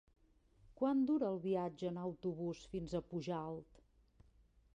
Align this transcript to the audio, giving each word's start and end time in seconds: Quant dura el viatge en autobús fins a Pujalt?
Quant 0.79 1.03
dura 1.09 1.27
el 1.33 1.37
viatge 1.45 1.91
en 1.91 2.01
autobús 2.05 2.65
fins 2.75 2.97
a 3.01 3.07
Pujalt? 3.13 3.83